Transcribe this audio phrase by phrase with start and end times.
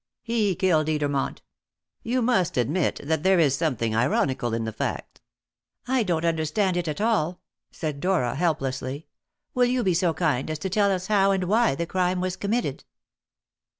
[0.23, 1.41] He killed Edermont.
[2.01, 5.21] You must admit that there is something ironical in the fact?"
[5.87, 7.39] "I don't understand it at all,"
[7.69, 9.05] said Dora helplessly.
[9.53, 12.35] "Will you be so kind as to tell us how and why the crime was
[12.35, 12.83] committed?"